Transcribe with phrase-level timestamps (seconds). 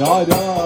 [0.00, 0.59] No, no.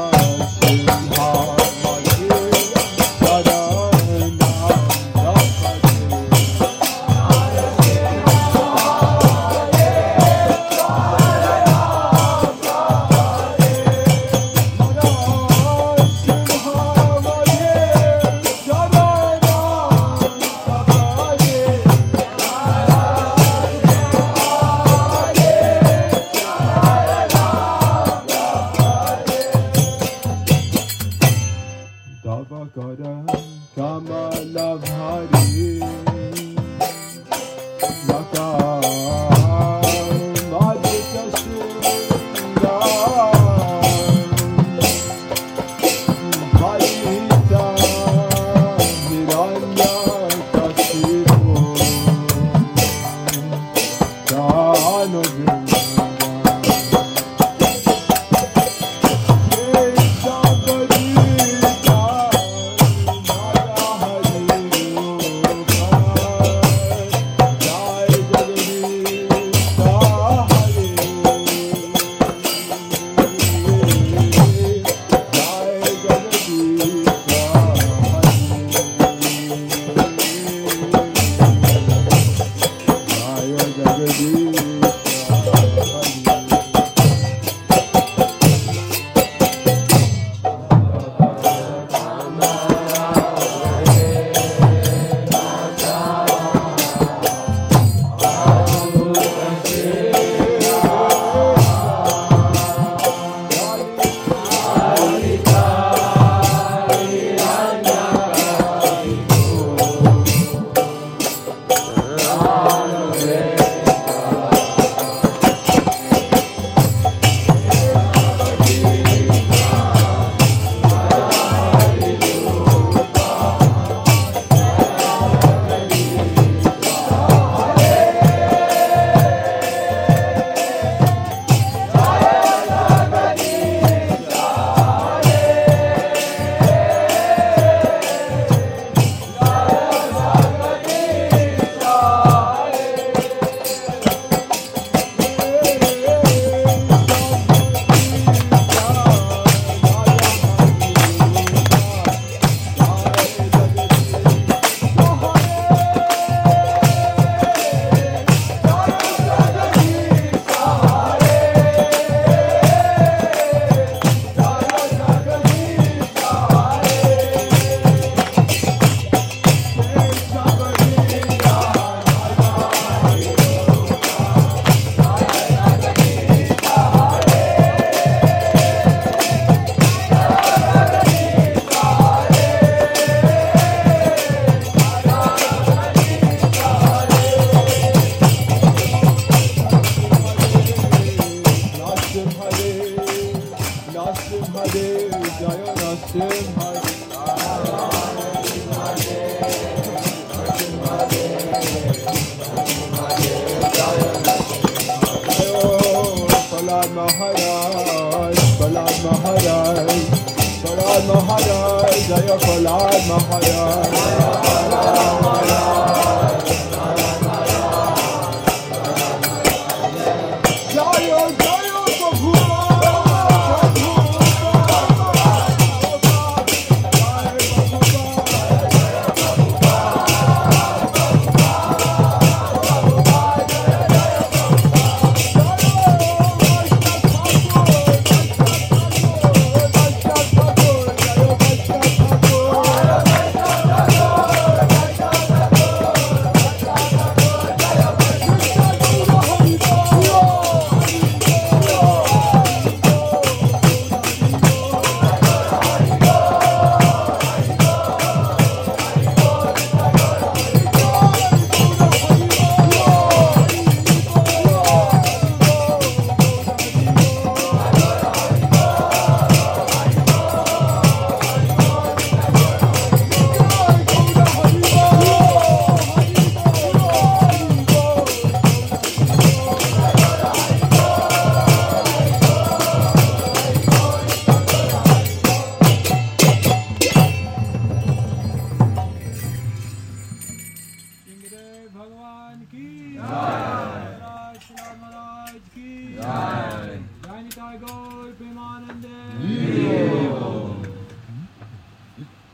[211.06, 214.04] Maharaj, Jaya Prahlad Maharaj.